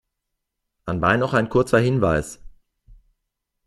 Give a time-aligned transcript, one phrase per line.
[0.85, 2.39] Anbei noch ein kurzer Hinweis.